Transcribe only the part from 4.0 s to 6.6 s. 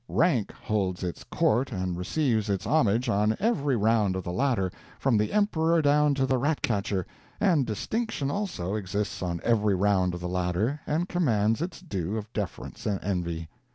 of the ladder, from the emperor down to the